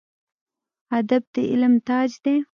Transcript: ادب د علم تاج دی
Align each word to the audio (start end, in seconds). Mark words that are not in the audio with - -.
ادب 0.97 1.23
د 1.33 1.35
علم 1.51 1.73
تاج 1.87 2.11
دی 2.23 2.35